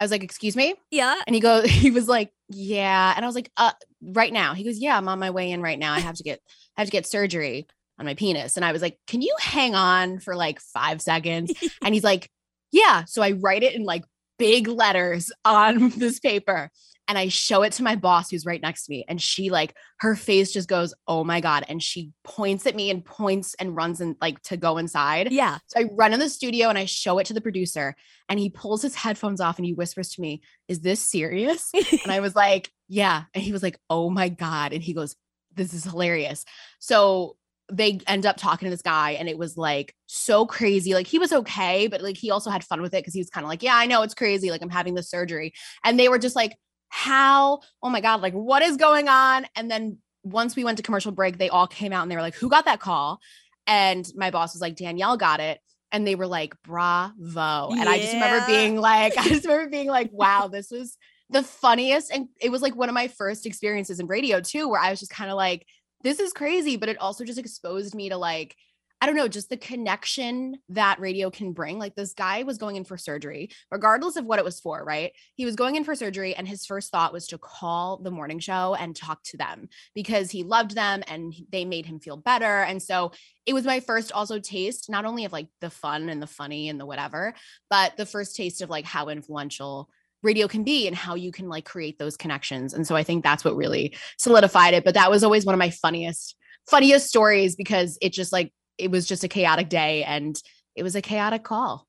[0.00, 0.74] I was like, excuse me?
[0.90, 1.14] Yeah.
[1.28, 3.12] And he goes, he was like, yeah.
[3.14, 3.70] And I was like, uh,
[4.02, 4.54] right now.
[4.54, 5.92] He goes, yeah, I'm on my way in right now.
[5.92, 6.40] I have to get,
[6.76, 7.68] I have to get surgery
[8.00, 8.56] on my penis.
[8.56, 11.52] And I was like, can you hang on for like five seconds?
[11.84, 12.32] and he's like,
[12.72, 13.04] yeah.
[13.04, 14.02] So I write it in like
[14.38, 16.70] big letters on this paper
[17.06, 19.76] and I show it to my boss who's right next to me and she like
[20.00, 23.76] her face just goes oh my god and she points at me and points and
[23.76, 25.30] runs and like to go inside.
[25.30, 25.58] Yeah.
[25.66, 27.94] So I run in the studio and I show it to the producer
[28.28, 31.70] and he pulls his headphones off and he whispers to me, "Is this serious?"
[32.04, 35.14] and I was like, "Yeah." And he was like, "Oh my god." And he goes,
[35.54, 36.44] "This is hilarious."
[36.78, 37.36] So
[37.72, 41.18] they end up talking to this guy and it was like so crazy like he
[41.18, 43.48] was okay but like he also had fun with it because he was kind of
[43.48, 45.50] like yeah i know it's crazy like i'm having this surgery
[45.82, 46.58] and they were just like
[46.94, 49.46] how, oh my God, like what is going on?
[49.56, 52.22] And then once we went to commercial break, they all came out and they were
[52.22, 53.18] like, who got that call?
[53.66, 55.58] And my boss was like, Danielle got it.
[55.90, 57.70] And they were like, bravo.
[57.70, 57.88] And yeah.
[57.88, 60.96] I just remember being like, I just remember being like, wow, this was
[61.30, 62.12] the funniest.
[62.12, 65.00] And it was like one of my first experiences in radio too, where I was
[65.00, 65.66] just kind of like,
[66.04, 66.76] this is crazy.
[66.76, 68.54] But it also just exposed me to like,
[69.00, 71.78] I don't know, just the connection that radio can bring.
[71.78, 75.12] Like this guy was going in for surgery, regardless of what it was for, right?
[75.34, 78.38] He was going in for surgery, and his first thought was to call the morning
[78.38, 82.62] show and talk to them because he loved them and they made him feel better.
[82.62, 83.12] And so
[83.44, 86.70] it was my first also taste, not only of like the fun and the funny
[86.70, 87.34] and the whatever,
[87.68, 89.90] but the first taste of like how influential
[90.24, 92.74] radio can be and how you can like create those connections.
[92.74, 94.84] And so I think that's what really solidified it.
[94.84, 96.36] But that was always one of my funniest
[96.68, 100.42] funniest stories because it just like it was just a chaotic day and
[100.74, 101.86] it was a chaotic call.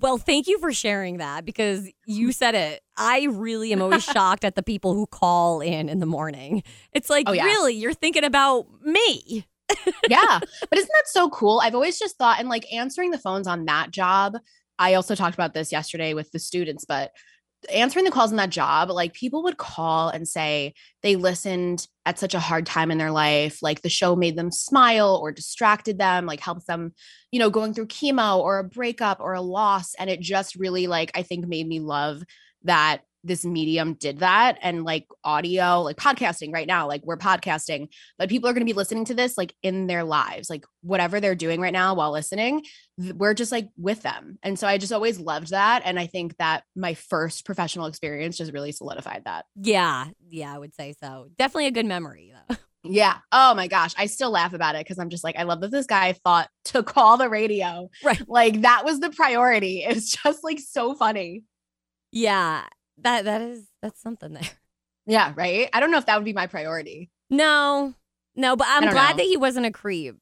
[0.00, 2.82] Well, thank you for sharing that because you said it.
[2.96, 6.62] I really am always shocked at the people who call in in the morning.
[6.92, 7.44] It's like, oh, yeah.
[7.44, 9.46] really, you're thinking about me.
[10.08, 10.38] yeah.
[10.40, 11.60] But isn't that so cool?
[11.62, 14.36] I've always just thought, and like answering the phones on that job,
[14.78, 17.12] I also talked about this yesterday with the students, but
[17.72, 22.18] answering the calls in that job, like people would call and say they listened at
[22.18, 25.98] such a hard time in their life, like the show made them smile or distracted
[25.98, 26.94] them, like helped them,
[27.30, 29.94] you know, going through chemo or a breakup or a loss.
[29.98, 32.22] And it just really, like, I think made me love
[32.64, 37.88] that this medium did that and like audio like podcasting right now like we're podcasting
[38.16, 41.20] but people are going to be listening to this like in their lives like whatever
[41.20, 42.62] they're doing right now while listening
[43.14, 46.36] we're just like with them and so i just always loved that and i think
[46.38, 51.28] that my first professional experience just really solidified that yeah yeah i would say so
[51.38, 53.18] definitely a good memory though Yeah.
[53.32, 53.92] Oh my gosh.
[53.98, 56.48] I still laugh about it because I'm just like, I love that this guy thought
[56.66, 57.90] to call the radio.
[58.04, 58.22] Right.
[58.26, 59.84] Like that was the priority.
[59.86, 61.42] It's just like so funny.
[62.12, 62.64] Yeah
[63.02, 64.42] that that is that's something there.
[65.10, 65.70] Yeah, right.
[65.72, 67.08] I don't know if that would be my priority.
[67.30, 67.94] No,
[68.36, 69.16] no, but I'm glad know.
[69.16, 70.16] that he wasn't a creep.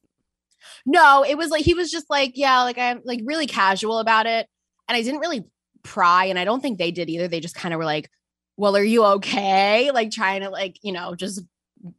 [0.87, 4.27] No, it was like he was just like, yeah, like I'm like really casual about
[4.27, 4.47] it.
[4.89, 5.45] And I didn't really
[5.83, 7.27] pry, and I don't think they did either.
[7.27, 8.09] They just kind of were like,
[8.57, 9.91] Well, are you okay?
[9.91, 11.43] Like trying to like, you know, just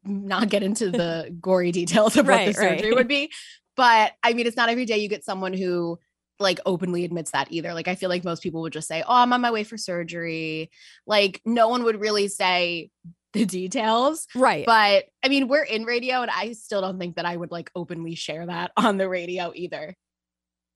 [0.06, 2.96] not get into the gory details of right, what the surgery right.
[2.96, 3.32] would be.
[3.76, 6.00] But I mean, it's not every day you get someone who
[6.40, 7.74] like openly admits that either.
[7.74, 9.78] Like I feel like most people would just say, "Oh, I'm on my way for
[9.78, 10.70] surgery."
[11.06, 12.90] Like no one would really say
[13.34, 14.28] the details.
[14.36, 14.66] Right.
[14.66, 17.72] But I mean, we're in radio and I still don't think that I would like
[17.76, 19.96] openly share that on the radio either.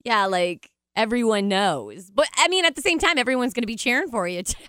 [0.04, 2.10] Yeah, like everyone knows.
[2.10, 4.64] But I mean, at the same time, everyone's going to be cheering for you too.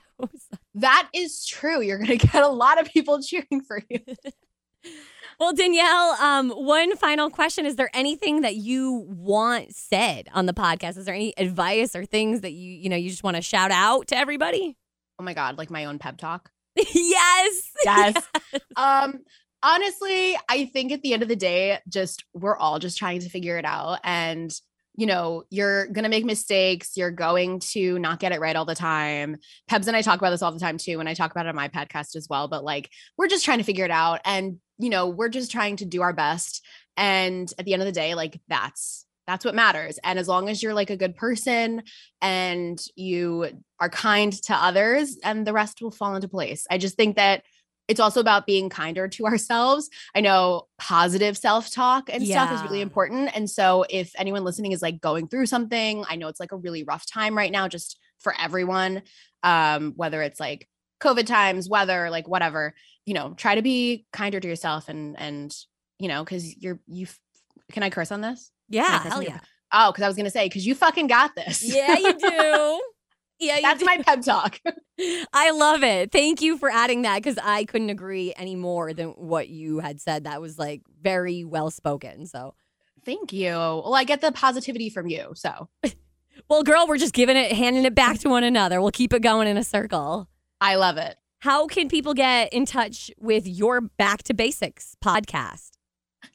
[0.76, 1.82] that is true.
[1.82, 4.00] You're going to get a lot of people cheering for you.
[5.40, 7.66] Well, Danielle, um, one final question.
[7.66, 10.98] Is there anything that you want said on the podcast?
[10.98, 13.72] Is there any advice or things that you, you know, you just want to shout
[13.72, 14.78] out to everybody?
[15.20, 16.52] Oh my God, like my own pep talk.
[16.76, 17.72] yes.
[17.86, 18.16] yes.
[18.46, 18.62] Yes.
[18.76, 19.20] Um,
[19.62, 23.30] honestly, I think at the end of the day, just we're all just trying to
[23.30, 24.00] figure it out.
[24.04, 24.54] And
[24.96, 26.96] you know, you're going to make mistakes.
[26.96, 29.38] You're going to not get it right all the time.
[29.70, 31.00] Pebs and I talk about this all the time too.
[31.00, 33.58] And I talk about it on my podcast as well, but like, we're just trying
[33.58, 34.20] to figure it out.
[34.24, 36.66] And you know, we're just trying to do our best.
[36.98, 40.00] And at the end of the day, like that's that's what matters.
[40.04, 41.84] And as long as you're like a good person
[42.22, 43.48] and you
[43.80, 46.68] are kind to others, and the rest will fall into place.
[46.70, 47.44] I just think that
[47.88, 49.90] it's also about being kinder to ourselves.
[50.14, 52.46] I know positive self talk and yeah.
[52.46, 53.36] stuff is really important.
[53.36, 56.58] And so, if anyone listening is like going through something, I know it's like a
[56.58, 59.04] really rough time right now, just for everyone,
[59.42, 60.68] um, whether it's like
[61.02, 62.74] COVID times, weather, like whatever,
[63.06, 65.56] you know, try to be kinder to yourself and, and,
[66.00, 67.08] you know, cause you're, you,
[67.72, 68.52] can I curse on this?
[68.70, 69.04] Yeah.
[69.04, 69.40] Hell yeah.
[69.72, 71.64] Oh, cause I was to say, cause you fucking got this.
[71.64, 72.82] Yeah, you do.
[73.40, 73.86] Yeah, that's do.
[73.86, 74.60] my pep talk.
[75.34, 76.12] I love it.
[76.12, 80.00] Thank you for adding that because I couldn't agree any more than what you had
[80.00, 80.24] said.
[80.24, 82.26] That was like very well spoken.
[82.26, 82.54] So
[83.06, 83.52] thank you.
[83.52, 85.34] Well, I get the positivity from you.
[85.36, 85.68] So,
[86.50, 88.82] well, girl, we're just giving it, handing it back to one another.
[88.82, 90.30] We'll keep it going in a circle.
[90.62, 91.18] I love it.
[91.44, 95.72] How can people get in touch with your Back to Basics podcast?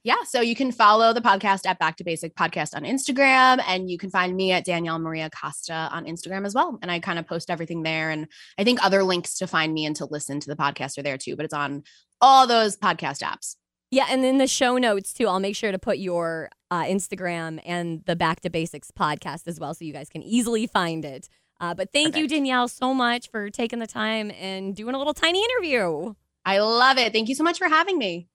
[0.05, 3.89] yeah, so you can follow the podcast at Back to Basic Podcast on Instagram, and
[3.89, 6.79] you can find me at Danielle Maria Costa on Instagram as well.
[6.83, 8.11] And I kind of post everything there.
[8.11, 8.27] And
[8.59, 11.17] I think other links to find me and to listen to the podcast are there
[11.17, 11.85] too, but it's on
[12.21, 13.57] all those podcast apps.
[13.91, 17.63] Yeah, and in the show notes too, I'll make sure to put your uh, Instagram
[17.65, 21.31] and the Back to Basics podcast as well, so you guys can easily find it.
[21.61, 22.23] Uh, but thank Perfect.
[22.23, 26.15] you, Danielle, so much for taking the time and doing a little tiny interview.
[26.45, 27.13] I love it.
[27.13, 28.29] Thank you so much for having me.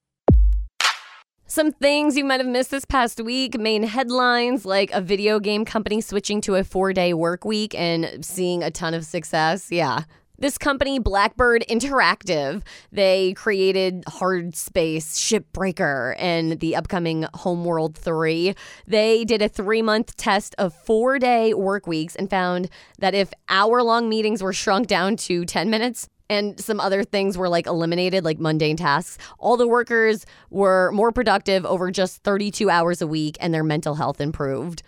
[1.45, 5.65] Some things you might have missed this past week main headlines like a video game
[5.65, 9.71] company switching to a four day work week and seeing a ton of success.
[9.71, 10.03] Yeah.
[10.39, 18.55] This company, Blackbird Interactive, they created Hardspace, Shipbreaker, and the upcoming Homeworld 3.
[18.87, 23.31] They did a three month test of four day work weeks and found that if
[23.47, 27.67] hour long meetings were shrunk down to 10 minutes, and some other things were like
[27.67, 29.17] eliminated, like mundane tasks.
[29.37, 33.95] All the workers were more productive over just 32 hours a week and their mental
[33.95, 34.81] health improved.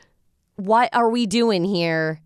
[0.56, 2.22] What are we doing here,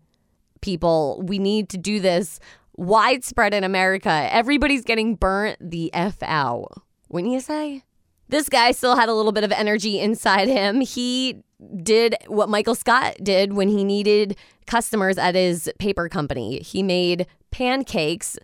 [0.62, 1.20] people?
[1.22, 2.40] We need to do this
[2.80, 4.28] widespread in America.
[4.30, 7.84] Everybody's getting burnt the F out, wouldn't you say?
[8.28, 10.80] This guy still had a little bit of energy inside him.
[10.80, 11.42] He
[11.82, 16.60] did what Michael Scott did when he needed customers at his paper company.
[16.60, 18.38] He made pancakes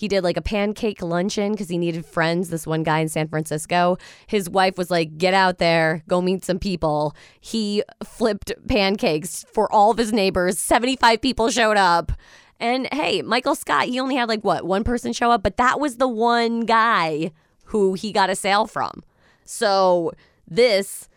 [0.00, 2.48] he did like a pancake luncheon because he needed friends.
[2.48, 3.98] This one guy in San Francisco.
[4.26, 7.14] His wife was like, get out there, go meet some people.
[7.38, 10.58] He flipped pancakes for all of his neighbors.
[10.58, 12.12] 75 people showed up.
[12.60, 15.80] And hey, Michael Scott, he only had like what, one person show up, but that
[15.80, 17.32] was the one guy
[17.64, 19.02] who he got a sale from.
[19.44, 20.12] So
[20.46, 21.08] this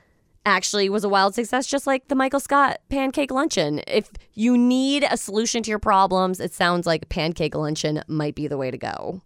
[0.45, 3.81] actually was a wild success, just like the Michael Scott pancake luncheon.
[3.87, 8.47] If you need a solution to your problems, it sounds like pancake luncheon might be
[8.47, 9.21] the way to go.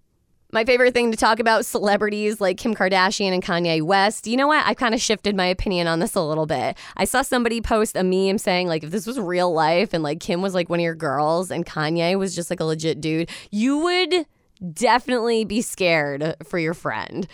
[0.57, 4.25] My favorite thing to talk about celebrities like Kim Kardashian and Kanye West.
[4.25, 4.65] You know what?
[4.65, 6.75] I've kind of shifted my opinion on this a little bit.
[6.95, 10.19] I saw somebody post a meme saying, like, if this was real life and like
[10.19, 13.29] Kim was like one of your girls and Kanye was just like a legit dude,
[13.51, 14.25] you would
[14.73, 17.27] definitely be scared for your friend.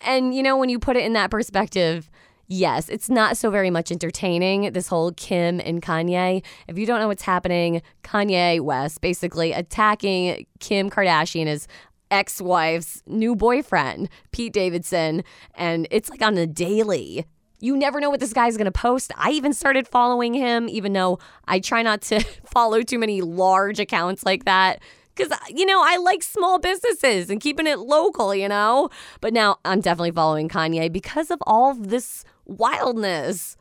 [0.00, 2.10] And, you know, when you put it in that perspective,
[2.48, 6.42] yes, it's not so very much entertaining, this whole Kim and Kanye.
[6.66, 11.68] If you don't know what's happening, Kanye West basically attacking Kim Kardashian as
[12.14, 15.24] ex wife's new boyfriend, Pete Davidson.
[15.54, 17.26] And it's like on the daily.
[17.60, 19.10] You never know what this guy's going to post.
[19.16, 23.80] I even started following him, even though I try not to follow too many large
[23.80, 24.80] accounts like that
[25.14, 28.90] because uh, you know I like small businesses and keeping it local, you know.
[29.20, 33.56] But now I'm definitely following Kanye because of all of this wildness.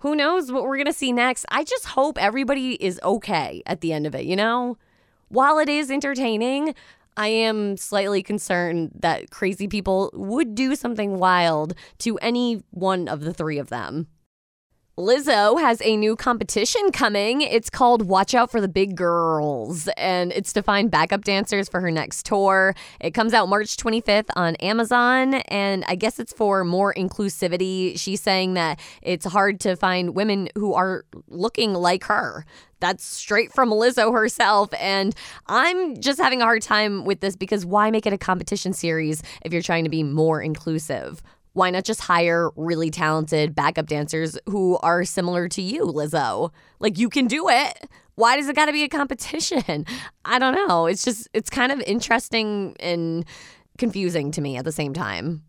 [0.00, 1.46] Who knows what we're going to see next?
[1.50, 4.76] I just hope everybody is okay at the end of it, you know?
[5.28, 6.74] While it is entertaining,
[7.16, 13.20] I am slightly concerned that crazy people would do something wild to any one of
[13.20, 14.08] the three of them.
[14.98, 17.42] Lizzo has a new competition coming.
[17.42, 21.82] It's called Watch Out for the Big Girls, and it's to find backup dancers for
[21.82, 22.74] her next tour.
[22.98, 28.00] It comes out March 25th on Amazon, and I guess it's for more inclusivity.
[28.00, 32.46] She's saying that it's hard to find women who are looking like her.
[32.80, 34.70] That's straight from Lizzo herself.
[34.78, 35.14] And
[35.46, 39.22] I'm just having a hard time with this because why make it a competition series
[39.42, 41.22] if you're trying to be more inclusive?
[41.56, 46.50] why not just hire really talented backup dancers who are similar to you, Lizzo?
[46.80, 47.88] Like you can do it.
[48.14, 49.86] Why does it got to be a competition?
[50.26, 50.84] I don't know.
[50.84, 53.24] It's just it's kind of interesting and
[53.78, 55.44] confusing to me at the same time.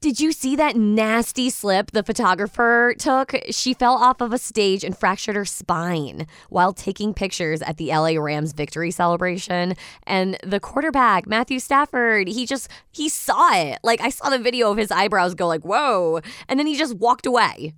[0.00, 3.34] Did you see that nasty slip the photographer took?
[3.50, 7.88] She fell off of a stage and fractured her spine while taking pictures at the
[7.88, 9.74] LA Rams victory celebration.
[10.04, 13.78] And the quarterback, Matthew Stafford, he just he saw it.
[13.82, 16.94] Like I saw the video of his eyebrows go like, "Whoa." And then he just
[16.94, 17.74] walked away.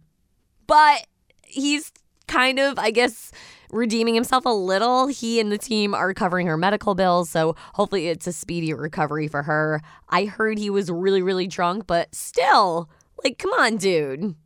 [0.69, 1.09] But
[1.45, 1.91] he's
[2.29, 3.33] kind of, I guess,
[3.73, 5.09] redeeming himself a little.
[5.09, 9.27] He and the team are covering her medical bills, so hopefully it's a speedy recovery
[9.27, 9.81] for her.
[10.09, 12.89] I heard he was really, really drunk, but still,
[13.25, 14.37] like, come on, dude.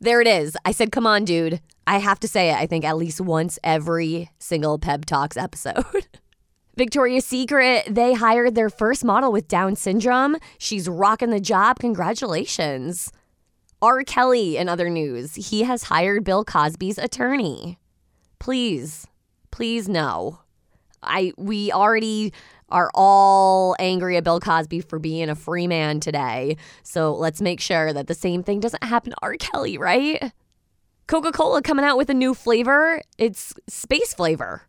[0.00, 0.56] There it is.
[0.64, 1.60] I said, come on, dude.
[1.86, 6.08] I have to say it, I think, at least once every single Pep Talks episode.
[6.76, 10.36] Victoria's Secret, they hired their first model with Down syndrome.
[10.58, 11.78] She's rocking the job.
[11.78, 13.10] Congratulations.
[13.80, 14.02] R.
[14.02, 17.78] Kelly, in other news, he has hired Bill Cosby's attorney.
[18.38, 19.06] Please,
[19.50, 20.40] please no.
[21.02, 22.32] I we already
[22.68, 26.56] are all angry at Bill Cosby for being a free man today.
[26.82, 29.36] So let's make sure that the same thing doesn't happen to R.
[29.36, 30.32] Kelly, right?
[31.06, 33.00] Coca Cola coming out with a new flavor.
[33.18, 34.62] It's space flavor.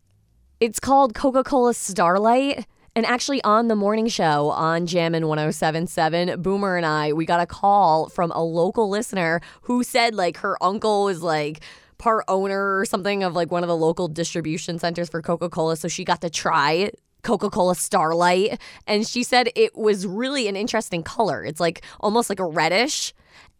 [0.60, 2.66] It's called Coca Cola Starlight.
[2.94, 7.46] And actually, on the morning show on Jammin' 1077, Boomer and I, we got a
[7.46, 11.60] call from a local listener who said, like, her uncle was like,
[11.98, 15.76] part owner or something of like one of the local distribution centers for Coca Cola.
[15.76, 16.90] So she got to try
[17.22, 18.60] Coca Cola Starlight.
[18.86, 21.44] And she said it was really an interesting color.
[21.44, 23.12] It's like almost like a reddish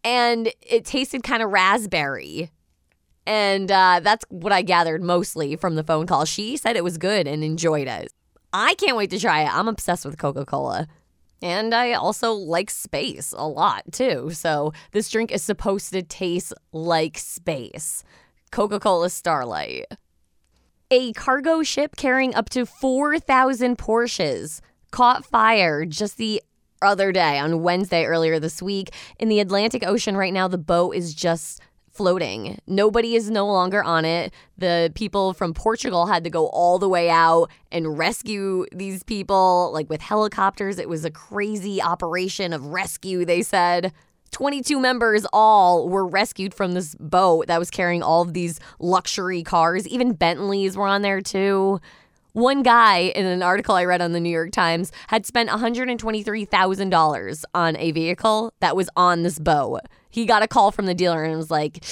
[0.03, 2.51] and it tasted kind of raspberry.
[3.25, 6.25] And uh, that's what I gathered mostly from the phone call.
[6.25, 8.11] She said it was good and enjoyed it.
[8.51, 9.53] I can't wait to try it.
[9.53, 10.87] I'm obsessed with Coca Cola.
[11.41, 14.31] And I also like space a lot too.
[14.31, 18.03] So this drink is supposed to taste like space.
[18.51, 19.85] Coca Cola Starlight.
[20.91, 26.41] A cargo ship carrying up to 4,000 Porsches caught fire just the
[26.81, 30.17] other day on Wednesday earlier this week in the Atlantic Ocean.
[30.17, 32.57] Right now, the boat is just floating.
[32.65, 34.33] Nobody is no longer on it.
[34.57, 39.71] The people from Portugal had to go all the way out and rescue these people,
[39.73, 40.79] like with helicopters.
[40.79, 43.91] It was a crazy operation of rescue, they said.
[44.31, 49.43] 22 members all were rescued from this boat that was carrying all of these luxury
[49.43, 49.87] cars.
[49.87, 51.79] Even Bentleys were on there too.
[52.33, 57.43] One guy in an article I read on the New York Times had spent $123,000
[57.55, 59.81] on a vehicle that was on this boat.
[60.11, 61.83] He got a call from the dealer and was like,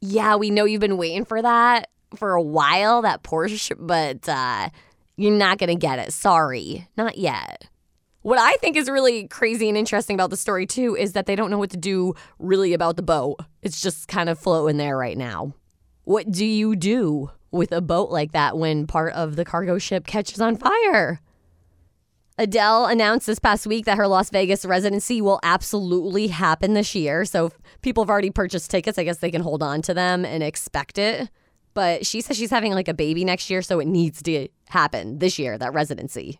[0.00, 4.68] Yeah, we know you've been waiting for that for a while, that Porsche, but uh,
[5.16, 6.12] you're not going to get it.
[6.12, 7.68] Sorry, not yet.
[8.22, 11.34] What I think is really crazy and interesting about the story, too, is that they
[11.34, 13.40] don't know what to do really about the boat.
[13.62, 15.54] It's just kind of floating there right now.
[16.04, 20.06] What do you do with a boat like that when part of the cargo ship
[20.06, 21.20] catches on fire?
[22.38, 27.24] Adele announced this past week that her Las Vegas residency will absolutely happen this year.
[27.24, 30.24] So if people have already purchased tickets, I guess they can hold on to them
[30.24, 31.28] and expect it.
[31.74, 35.18] But she says she's having like a baby next year, so it needs to happen
[35.18, 36.38] this year, that residency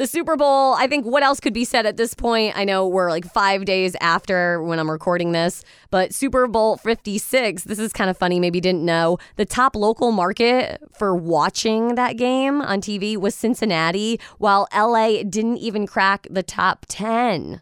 [0.00, 2.56] the Super Bowl, I think what else could be said at this point?
[2.56, 7.64] I know we're like five days after when I'm recording this, but Super Bowl 56,
[7.64, 9.18] this is kind of funny, maybe didn't know.
[9.36, 15.58] The top local market for watching that game on TV was Cincinnati, while LA didn't
[15.58, 17.60] even crack the top 10.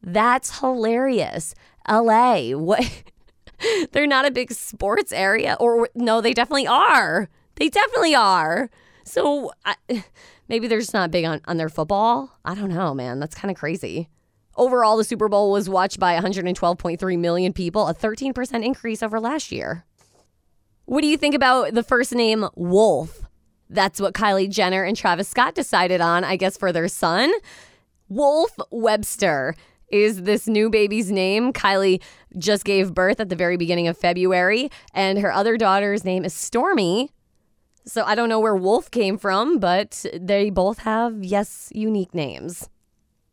[0.00, 1.56] That's hilarious.
[1.88, 2.88] LA, what?
[3.90, 7.28] They're not a big sports area, or no, they definitely are.
[7.56, 8.70] They definitely are.
[9.02, 9.74] So, I,
[10.48, 12.38] Maybe they're just not big on, on their football.
[12.44, 13.20] I don't know, man.
[13.20, 14.08] That's kind of crazy.
[14.56, 19.52] Overall, the Super Bowl was watched by 112.3 million people, a 13% increase over last
[19.52, 19.84] year.
[20.86, 23.22] What do you think about the first name Wolf?
[23.70, 27.30] That's what Kylie Jenner and Travis Scott decided on, I guess, for their son.
[28.08, 29.54] Wolf Webster
[29.90, 31.52] is this new baby's name.
[31.52, 32.02] Kylie
[32.38, 36.34] just gave birth at the very beginning of February, and her other daughter's name is
[36.34, 37.10] Stormi.
[37.88, 42.68] So I don't know where Wolf came from, but they both have, yes, unique names.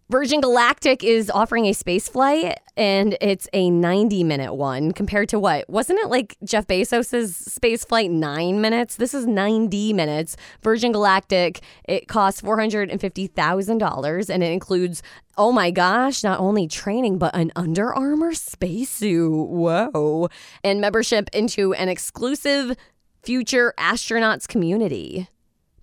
[0.08, 5.40] Virgin Galactic is offering a space flight and it's a 90 minute one compared to
[5.40, 5.68] what?
[5.68, 8.98] Wasn't it like Jeff Bezos's space flight 9 minutes?
[8.98, 10.38] This is 90 minutes.
[10.62, 15.02] Virgin Galactic, it costs $450,000 and it includes
[15.38, 19.50] Oh my gosh, not only training, but an Under Armour spacesuit.
[19.50, 20.30] Whoa.
[20.64, 22.78] And membership into an exclusive
[23.26, 25.28] future astronauts community.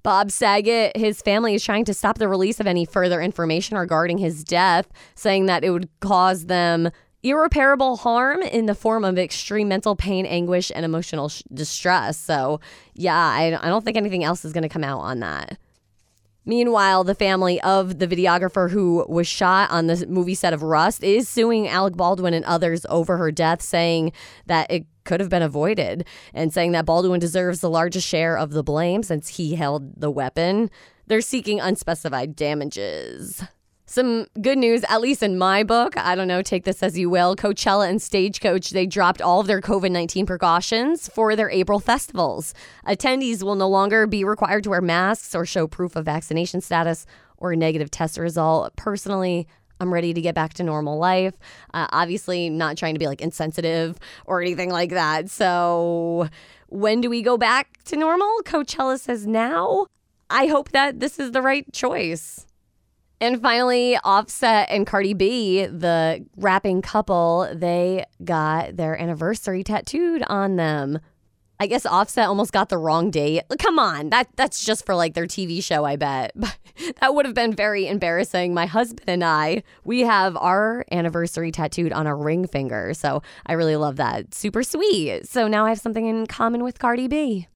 [0.03, 4.19] Bob Saget, his family is trying to stop the release of any further information regarding
[4.19, 6.91] his death, saying that it would cause them
[7.23, 12.19] irreparable harm in the form of extreme mental pain, anguish, and emotional sh- distress.
[12.19, 12.61] So,
[12.95, 15.57] yeah, I, I don't think anything else is going to come out on that.
[16.45, 21.05] Meanwhile, the family of the videographer who was shot on the movie set of Rust
[21.05, 24.13] is suing Alec Baldwin and others over her death, saying
[24.47, 28.51] that it could have been avoided and saying that Baldwin deserves the largest share of
[28.51, 30.71] the blame since he held the weapon.
[31.07, 33.43] They're seeking unspecified damages.
[33.93, 35.99] Some good news, at least in my book.
[35.99, 37.37] I don't know, take this as you will.
[37.37, 42.55] Coachella and Stagecoach, they dropped all of their COVID 19 precautions for their April festivals.
[42.87, 47.05] Attendees will no longer be required to wear masks or show proof of vaccination status
[47.37, 48.75] or a negative test result.
[48.77, 49.47] Personally,
[49.83, 51.35] I'm ready to get back to normal life.
[51.75, 55.29] Uh, obviously, not trying to be like insensitive or anything like that.
[55.29, 56.29] So,
[56.69, 58.31] when do we go back to normal?
[58.45, 59.87] Coachella says now.
[60.31, 62.47] I hope that this is the right choice.
[63.21, 70.57] And finally, Offset and Cardi B, the rapping couple, they got their anniversary tattooed on
[70.57, 70.99] them.
[71.63, 73.45] I guess Offset almost got the wrong date.
[73.61, 76.33] Come on, that that's just for like their TV show, I bet.
[76.43, 76.57] But
[77.01, 78.53] that would have been very embarrassing.
[78.53, 82.95] My husband and I, we have our anniversary tattooed on our ring finger.
[82.95, 84.35] So I really love that.
[84.35, 85.29] Super sweet.
[85.29, 87.47] So now I have something in common with Cardi B.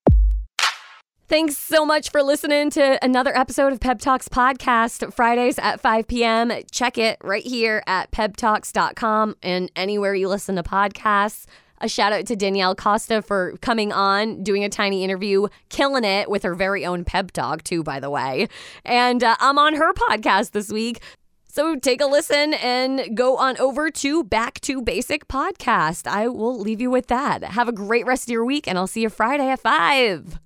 [1.29, 6.07] Thanks so much for listening to another episode of Pep Talks Podcast, Fridays at 5
[6.07, 6.53] p.m.
[6.71, 11.47] Check it right here at peptalks.com and anywhere you listen to podcasts.
[11.81, 16.31] A shout out to Danielle Costa for coming on, doing a tiny interview, killing it
[16.31, 18.49] with her very own pep talk, too, by the way.
[18.85, 21.01] And uh, I'm on her podcast this week.
[21.49, 26.07] So take a listen and go on over to Back to Basic Podcast.
[26.07, 27.43] I will leave you with that.
[27.43, 30.46] Have a great rest of your week, and I'll see you Friday at 5.